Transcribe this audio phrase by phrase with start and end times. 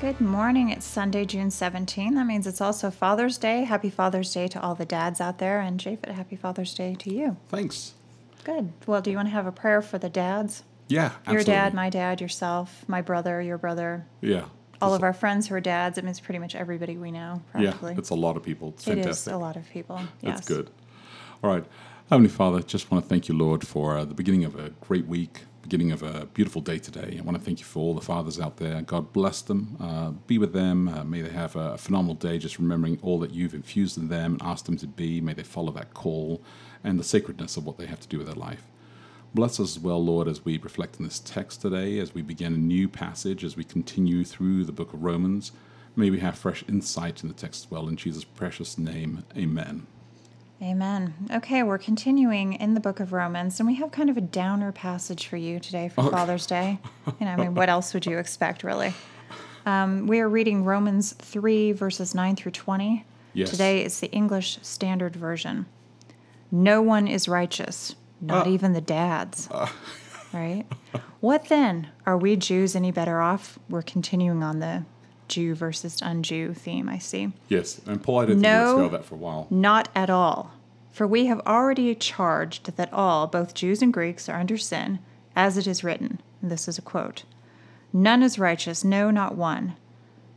[0.00, 0.68] Good morning.
[0.70, 2.14] It's Sunday, June 17.
[2.14, 3.64] That means it's also Father's Day.
[3.64, 7.12] Happy Father's Day to all the dads out there, and Japhet, happy Father's Day to
[7.14, 7.36] you.
[7.48, 7.94] Thanks.
[8.44, 8.72] Good.
[8.86, 10.62] Well, do you want to have a prayer for the dads?
[10.88, 11.44] Yeah, Your absolutely.
[11.44, 14.44] dad, my dad, yourself, my brother, your brother, Yeah.
[14.82, 15.96] all of our friends who are dads.
[15.96, 18.70] It means pretty much everybody we know, Yeah, it's a lot of people.
[18.70, 19.10] It's fantastic.
[19.10, 19.98] is a lot of people.
[20.20, 20.34] Yes.
[20.36, 20.70] That's good.
[21.42, 21.64] All right.
[22.10, 25.06] Heavenly Father, just want to thank you, Lord, for uh, the beginning of a great
[25.06, 27.16] week, beginning of a beautiful day today.
[27.18, 28.82] I want to thank you for all the fathers out there.
[28.82, 29.78] God bless them.
[29.80, 30.86] Uh, be with them.
[30.86, 34.34] Uh, may they have a phenomenal day, just remembering all that you've infused in them
[34.34, 35.22] and asked them to be.
[35.22, 36.42] May they follow that call
[36.84, 38.66] and the sacredness of what they have to do with their life.
[39.32, 42.52] Bless us as well, Lord, as we reflect on this text today, as we begin
[42.52, 45.52] a new passage, as we continue through the book of Romans.
[45.96, 47.88] May we have fresh insight in the text as well.
[47.88, 49.86] In Jesus' precious name, amen.
[50.62, 51.14] Amen.
[51.32, 54.72] Okay, we're continuing in the book of Romans, and we have kind of a downer
[54.72, 56.78] passage for you today for Father's Day.
[57.20, 58.94] You know, I mean, what else would you expect, really?
[59.66, 63.04] Um, we are reading Romans 3, verses 9 through 20.
[63.34, 63.50] Yes.
[63.50, 65.66] Today is the English Standard Version.
[66.50, 69.48] No one is righteous, not even the dads.
[70.32, 70.64] right?
[71.20, 71.88] What then?
[72.06, 73.58] Are we Jews any better off?
[73.68, 74.84] We're continuing on the
[75.28, 77.32] Jew versus un-Jew theme, I see.
[77.48, 78.78] Yes, and Paul, I didn't No.
[78.78, 79.46] think that for a while.
[79.50, 80.52] Not at all.
[80.92, 85.00] For we have already charged that all, both Jews and Greeks, are under sin,
[85.34, 86.20] as it is written.
[86.40, 87.24] And this is a quote
[87.92, 89.74] None is righteous, no, not one.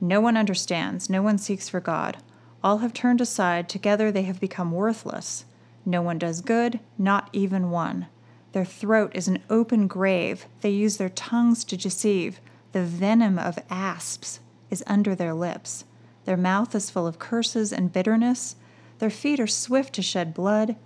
[0.00, 2.18] No one understands, no one seeks for God.
[2.62, 5.44] All have turned aside, together they have become worthless.
[5.84, 8.06] No one does good, not even one.
[8.52, 12.40] Their throat is an open grave, they use their tongues to deceive.
[12.72, 14.40] The venom of asps
[14.70, 15.84] is under their lips.
[16.24, 18.56] Their mouth is full of curses and bitterness.
[18.98, 20.76] Their feet are swift to shed blood.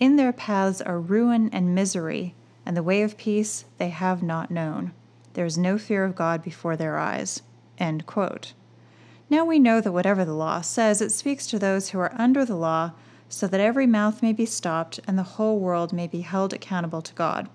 [0.00, 2.34] In their paths are ruin and misery,
[2.64, 4.92] and the way of peace they have not known.
[5.34, 7.42] There is no fear of God before their eyes.
[9.30, 12.44] Now we know that whatever the law says, it speaks to those who are under
[12.44, 12.92] the law,
[13.28, 17.02] so that every mouth may be stopped and the whole world may be held accountable
[17.02, 17.48] to God.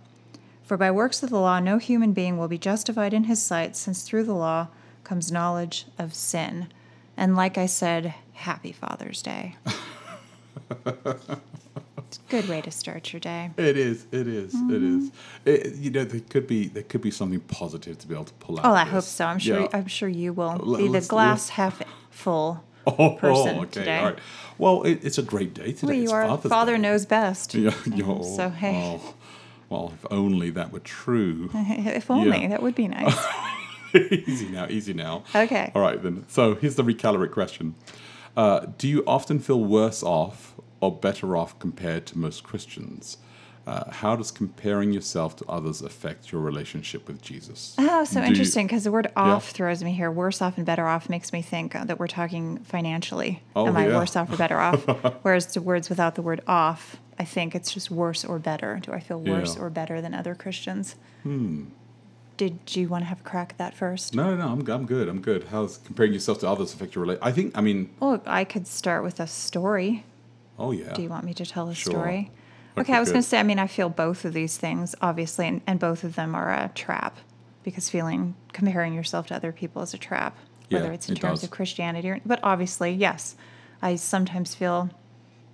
[0.61, 3.75] For by works of the law, no human being will be justified in his sight,
[3.75, 4.67] since through the law
[5.03, 6.67] comes knowledge of sin.
[7.17, 9.55] And like I said, happy Father's Day.
[10.85, 13.51] it's a good way to start your day.
[13.57, 14.05] It is.
[14.11, 14.99] It is, It Mm-hmm.
[14.99, 15.11] is.
[15.45, 18.33] It, you know, there could be there could be something positive to be able to
[18.35, 18.65] pull out.
[18.65, 19.25] Oh, I hope so.
[19.25, 19.61] I'm sure.
[19.61, 19.67] Yeah.
[19.73, 23.97] I'm sure you will Let- be the glass half full oh, person okay, today.
[23.97, 24.19] All right.
[24.57, 25.87] Well, it, it's a great day today.
[25.87, 26.27] Well, you It's are.
[26.27, 26.81] Father's Father Day.
[26.81, 27.53] knows best.
[27.55, 27.73] Yeah.
[27.85, 28.99] yo, So, hey.
[29.01, 29.13] oh,
[29.69, 31.49] well, if only that were true.
[31.53, 32.47] if only Yeah.
[32.49, 33.17] that would be nice.
[34.27, 34.67] easy now.
[34.69, 35.23] Easy now.
[35.35, 35.71] Okay.
[35.75, 36.25] All right then.
[36.27, 37.75] So here's the recalibrate question:
[38.37, 43.17] uh, Do you often feel worse off or better off compared to most Christians?
[43.65, 47.73] Uh, how does comparing yourself to others affect your relationship with Jesus?
[47.77, 50.11] Oh, so Do interesting because the word off throws me here.
[50.11, 53.41] Worse off and better off makes me think uh, that we're talking financially.
[53.55, 54.83] Oh, Am I worse off or better off?
[55.23, 58.79] Whereas the words without the word off, I think it's just worse or better.
[58.81, 59.61] Do I feel worse Yeah.
[59.61, 60.97] or better than other Christians?
[61.21, 61.67] Hmm.
[62.37, 64.15] Did you want to have a crack at that first?
[64.15, 65.07] No, no, I'm, I'm good.
[65.07, 65.45] I'm good.
[65.45, 67.25] How's comparing yourself to others affect your relationship?
[67.27, 67.57] I think.
[67.57, 70.03] I mean, Well, I could start with a story.
[70.57, 70.93] oh yeah.
[70.93, 71.91] Do you want me to tell a Sure.
[71.93, 72.31] story?
[72.75, 74.95] Okay, Okay, I was going to say, I mean, I feel both of these things,
[74.99, 77.17] obviously, and, and both of them are a trap
[77.63, 80.35] because feeling, comparing yourself to other people is a trap,
[80.69, 81.43] whether Yeah, it's in it terms does.
[81.43, 83.35] of Christianity or, but obviously, yes,
[83.81, 84.89] I sometimes feel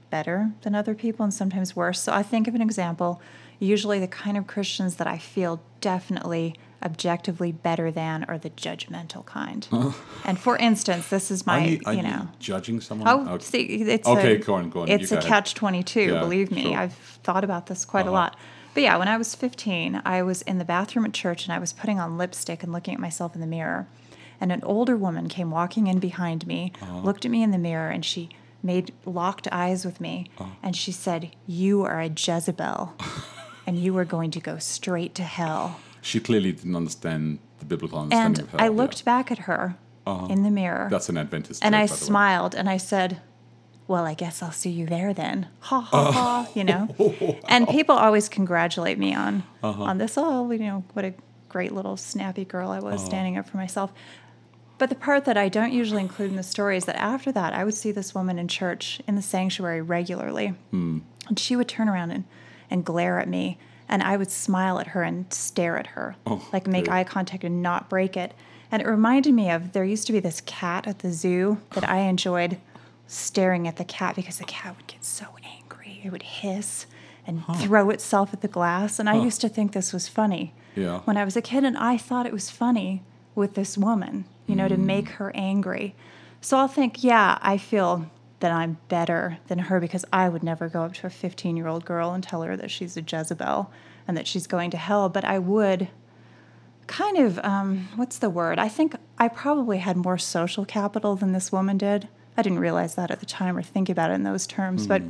[0.10, 2.02] better than other people and sometimes worse.
[2.02, 3.22] So I think of an example,
[3.60, 9.26] usually the kind of Christians that I feel definitely objectively better than or the judgmental
[9.26, 9.68] kind.
[10.26, 13.08] and for instance, this is my, you, you know, judging someone?
[13.08, 13.46] Oh, Okay.
[13.46, 14.90] see, it's Okay, a, go on, go on.
[14.90, 16.14] It's a catch twenty two.
[16.14, 16.78] Yeah, believe me, sure.
[16.78, 16.94] I've
[17.24, 18.14] thought about this quite a Uh-huh.
[18.14, 18.36] lot.
[18.74, 21.60] But yeah, when I was fifteen, I was in the bathroom at church and I
[21.60, 23.88] was putting on lipstick and looking at myself in the mirror,
[24.40, 27.00] and an older woman came walking in behind me, Uh-huh.
[27.00, 28.30] looked at me in the mirror, and she
[28.62, 30.50] made locked eyes with me, Uh-huh.
[30.62, 32.94] and she said, "You are a Jezebel."
[33.68, 35.80] And you are going to go straight to hell.
[36.02, 38.60] She clearly didn't understand the biblical And understanding of hell.
[38.60, 38.70] I yeah.
[38.70, 38.78] Uh-huh.
[38.82, 39.76] looked back at her
[40.30, 40.88] in the mirror.
[40.90, 41.64] That's an Adventist.
[41.64, 41.98] And joke, I the way.
[42.00, 43.22] smiled and I said,
[43.88, 45.48] Well, I guess I'll see you there then.
[45.60, 46.12] Ha ha Uh.
[46.12, 46.88] ha, you know?
[47.48, 49.84] And people always congratulate me on Uh-huh.
[49.84, 50.18] on this.
[50.18, 51.14] Oh, you know, what a
[51.50, 53.92] great little snappy girl I was standing up for myself.
[54.78, 57.54] But the part that I don't usually include in the story is that after that,
[57.54, 60.54] I would see this woman in church in the sanctuary regularly.
[60.72, 61.00] Hmm.
[61.28, 62.24] And she would turn around and,
[62.70, 63.58] and glare at me.
[63.90, 66.94] And I would smile at her and stare at her, Oh, like make good.
[66.94, 68.34] eye contact and not break it.
[68.72, 71.90] And it reminded me of there used to be this cat at the zoo that
[71.90, 72.58] I enjoyed
[73.08, 76.02] staring at the cat because the cat would get so angry.
[76.04, 76.86] It would hiss
[77.26, 79.00] and throw itself at the glass.
[79.00, 81.00] And I used to think this was funny Yeah.
[81.06, 83.02] when I was a kid, and I thought it was funny
[83.36, 84.84] with this woman, you know, to mm.
[84.86, 85.96] make her angry.
[86.42, 88.10] So I'll think, yeah, I feel
[88.40, 91.68] that I'm better than her because I would never go up to a 15 year
[91.68, 93.72] old girl and tell her that she's a Jezebel
[94.08, 95.10] and that she's going to hell.
[95.10, 95.90] But I would
[96.88, 98.58] kind of, um, what's the word?
[98.58, 102.08] I think I probably had more social capital than this woman did.
[102.38, 105.02] I didn't realize that at the time or think about it in those terms, but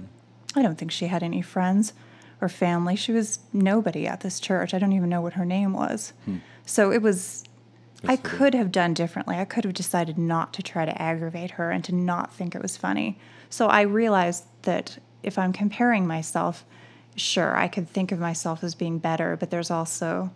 [0.56, 1.94] I don't think she had any friends
[2.42, 2.96] or family.
[2.96, 4.74] She was nobody at this church.
[4.74, 6.14] I don't even know what her name was.
[6.66, 7.44] So it was,
[8.08, 9.38] I could have done differently.
[9.38, 12.62] I could have decided not to try to aggravate her and to not think it
[12.62, 13.20] was funny.
[13.50, 16.66] So I realized that if I'm comparing myself,
[17.16, 20.32] sure, I could think of myself as being better, but there's also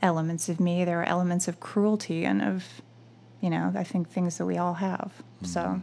[0.00, 0.84] elements of me.
[0.84, 2.64] There are elements of cruelty and of,
[3.40, 5.12] you know, I think things that we all have.
[5.42, 5.80] So.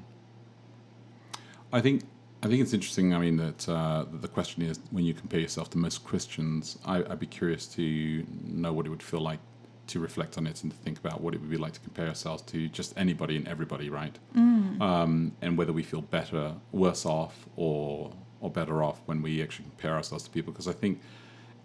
[1.73, 2.03] I think
[2.43, 3.13] I think it's interesting.
[3.13, 6.77] I mean that, uh, that the question is when you compare yourself to most Christians,
[6.85, 9.39] I, I'd be curious to know what it would feel like
[9.87, 12.07] to reflect on it and to think about what it would be like to compare
[12.07, 14.17] ourselves to just anybody and everybody, right?
[14.35, 18.11] Um, and whether we feel better, worse off, or
[18.41, 20.51] or better off when we actually compare ourselves to people.
[20.51, 21.01] Because I think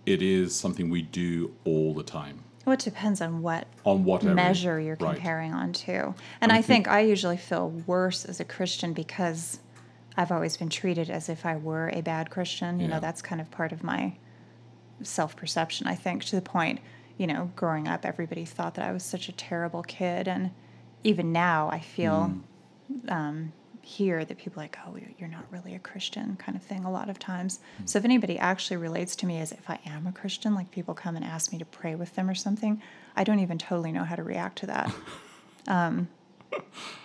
[0.06, 2.42] it is something we do all the time.
[2.64, 5.14] Well, it depends on what On what measure you're Right.
[5.16, 6.14] comparing on to.
[6.40, 9.58] And I I, think- think I usually feel worse as a Christian because
[10.16, 12.78] I've always been treated as if I were a bad Christian.
[12.78, 12.94] You Yeah.
[12.94, 14.14] know, that's kind of part of my
[15.02, 16.80] self perception, I think, to the point,
[17.20, 20.26] you know, growing up, everybody thought that I was such a terrible kid.
[20.26, 20.52] And
[21.04, 22.32] even now, I feel
[22.90, 23.12] Mm.
[23.12, 23.52] um,
[23.82, 26.82] here that people are like, oh, you're- you're not really a Christian kind of thing
[26.84, 27.60] a lot of times.
[27.84, 30.94] So if anybody actually relates to me as if I am a Christian, like people
[30.94, 32.80] come and ask me to pray with them or something,
[33.14, 34.90] I don't even totally know how to react to that.
[35.68, 36.08] um,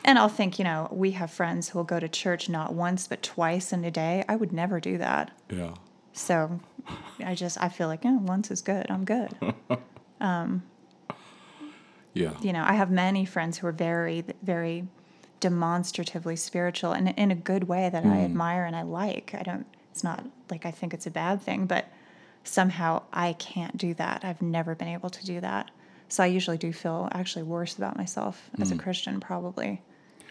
[0.06, 3.06] and I'll think, you know, we have friends who will go to church not once
[3.08, 4.24] but twice in a day.
[4.30, 5.32] I would never do that.
[5.50, 5.74] Yeah.
[6.14, 6.60] So
[7.24, 8.86] I just I feel like yeah, once is good.
[8.90, 9.32] I'm good.
[10.22, 10.64] Um,
[12.14, 12.34] yeah.
[12.42, 14.88] you know, I have many friends who are very, very
[15.42, 18.26] demonstratively spiritual and in a good way that I hmm.
[18.26, 19.36] admire and I like.
[19.38, 21.88] I don't, it's not like I think it's a bad thing, but
[22.44, 24.24] somehow I can't do that.
[24.24, 25.72] I've never been able to do that.
[26.08, 28.80] So I usually do feel actually worse about myself as a hmm.
[28.80, 29.82] Christian, probably,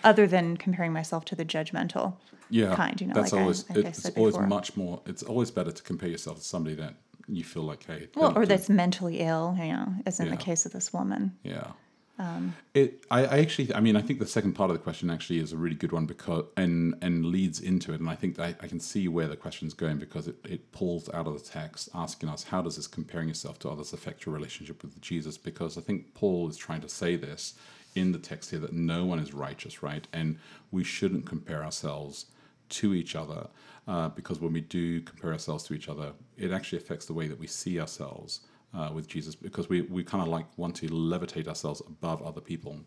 [0.03, 2.15] other than comparing myself to the judgmental
[2.51, 5.01] yeah, kind, you know, that's like I- always like I it's said always much more.
[5.07, 6.95] It's always better to compare yourself to somebody that
[7.29, 10.33] you feel like, hey, Well, or that's mentally ill, you know, as in Yeah.
[10.33, 11.37] the case of this woman.
[11.43, 11.73] yeah.
[12.17, 15.11] Um, it, I, I actually, I mean, I think the second part of the question
[15.11, 18.39] actually is a really good one because and and leads into it, and I think
[18.39, 21.41] I, I can see where the question's going because it, it pulls out of the
[21.45, 25.37] text, asking us how does this comparing yourself to others affect your relationship with Jesus?
[25.37, 27.55] Because I think Paul is trying to say this
[27.97, 30.07] in the text here that no one is righteous, right?
[30.13, 30.39] And
[30.71, 32.27] we shouldn't compare ourselves
[32.71, 33.49] to each other
[33.87, 37.29] uh, because when we do compare ourselves to each other, it actually affects the way
[37.29, 38.41] that we see ourselves
[38.75, 42.41] uh, with Jesus because we, we kind of like want to levitate ourselves above other
[42.41, 42.81] people.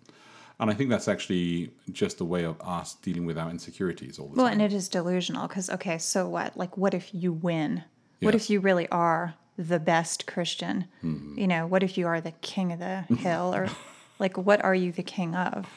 [0.59, 4.27] And I think that's actually just a way of us dealing with our insecurities all
[4.27, 4.53] the Well, time.
[4.53, 6.57] and it is delusional because, okay, so what?
[6.57, 7.83] Like, what if you win?
[8.21, 10.85] What if you really are the best Christian?
[11.03, 11.37] Mm-hmm.
[11.37, 13.53] You know, what if you are the king of the hill?
[13.53, 13.69] Or,
[14.17, 15.67] like, what are you the king of?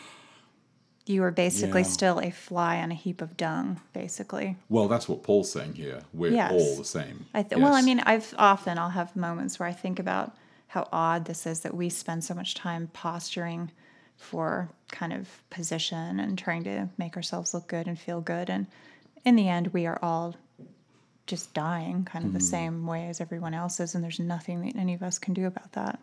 [1.07, 1.87] You are basically Yeah.
[1.89, 4.57] still a fly on a heap of dung, basically.
[4.69, 6.03] well, that's what Paul's saying here.
[6.13, 6.53] We're Yes.
[6.53, 7.27] all the same.
[7.35, 10.37] I th- Well, I mean, I've often I'll have moments where I think about
[10.69, 13.71] how odd this is that we spend so much time posturing
[14.17, 18.67] for kind of position and trying to make ourselves look good and feel good, and
[19.25, 20.37] in the end, we are all
[21.27, 22.43] just dying kind of the mm.
[22.43, 25.47] same way as everyone else is, and there's nothing that any of us can do
[25.47, 25.99] about that,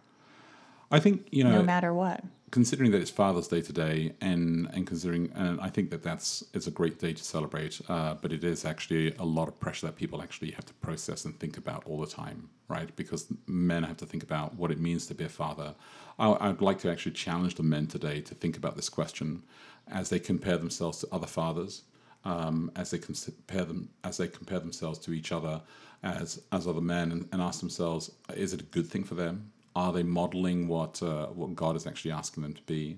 [0.92, 2.24] I think, you know, no matter what.
[2.52, 6.68] Considering that it's Father's Day today, and and considering, and I think that that's it's
[6.68, 7.82] a great day to celebrate.
[7.90, 11.26] Uh, but it is actually a lot of pressure that people actually have to process
[11.26, 12.96] and think about all the time, right?
[12.96, 15.76] Because men have to think about what it means to be a father.
[16.20, 19.44] I, I'd like to actually challenge the men today to think about this question
[19.90, 21.84] as they compare themselves to other fathers,
[22.26, 25.62] um, as they compare them as they compare themselves to each other
[26.04, 29.52] as as other men, and, and ask themselves, is it a good thing for them?
[29.78, 32.98] Are they modeling what uh, what God is actually asking them to be?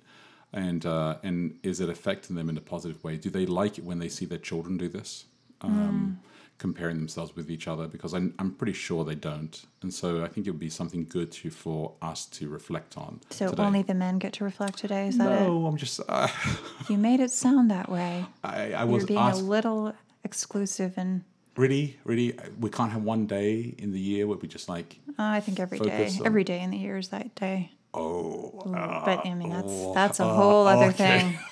[0.53, 3.17] And uh, and is it affecting them in a positive way?
[3.17, 5.25] Do they like it when they see their children do this?
[5.61, 6.21] Um,
[6.59, 9.65] comparing themselves with each other because I'm, I'm pretty sure they don't.
[9.81, 13.21] And so I think it would be something good to for us to reflect on.
[13.29, 13.63] So today.
[13.63, 15.07] only the men get to reflect today.
[15.07, 16.27] Is that no, I'm just uh.
[16.89, 18.25] You made it sound that way.
[18.43, 19.93] I, I You're was being asked a little
[20.23, 21.23] exclusive, and
[21.59, 22.37] really, really.
[22.59, 25.59] We can't have one day in the year where we just like uh, I think
[25.59, 26.25] every day, on...
[26.25, 27.71] every day in the year is that day.
[27.93, 28.61] oh.
[29.05, 31.19] but I mean, that's oh, that's a uh, whole other okay.
[31.19, 31.39] thing.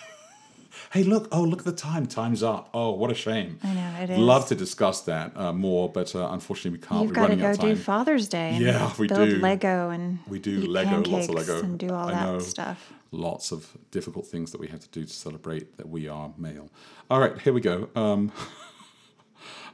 [0.90, 1.28] Hey, look!
[1.34, 2.06] Oh, look at the time.
[2.06, 2.70] Time's up.
[2.74, 3.60] Oh, what a shame.
[3.62, 4.18] I know it is.
[4.20, 7.02] Love to discuss that uh, more, but uh, unfortunately we can't.
[7.02, 7.76] You've We're got to go do.
[7.76, 8.52] Father's Day.
[8.56, 9.40] And Yeah, we build do.
[9.40, 11.60] Lego and We do Lego, lots of Lego.
[11.60, 12.40] and do all I that know.
[12.40, 12.94] stuff.
[13.12, 16.70] Lots of difficult things that we have to do to celebrate that we are male.
[17.10, 17.90] All right, here we go.
[17.96, 18.32] Um,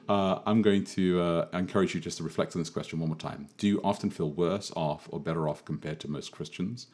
[0.09, 3.17] uh, I'm going to uh, encourage you just to reflect on this question one more
[3.17, 3.47] time.
[3.57, 6.87] Do you often feel worse off or better off compared to most Christians?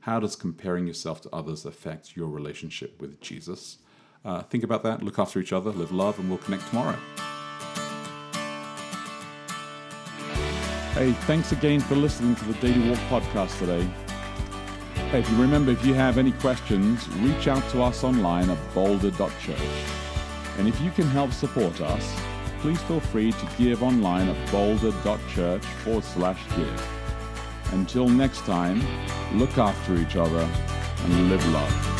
[0.00, 3.78] How does comparing yourself to others affect your relationship with Jesus?
[4.24, 6.98] Uh, think about that, look after each other, live love, and we'll connect tomorrow.
[10.94, 13.86] Hey, thanks again for listening to the Daily Walk podcast today.
[15.10, 18.74] Hey, if you remember, if you have any questions, reach out to us online at
[18.74, 19.58] boulder.church.
[20.58, 22.25] And if you can help support us,
[22.60, 26.88] please feel free to give online at boulder.church forward slash give.
[27.72, 28.82] Until next time,
[29.34, 30.48] look after each other
[31.04, 31.95] and live love.